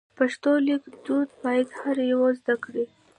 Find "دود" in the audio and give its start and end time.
1.05-1.29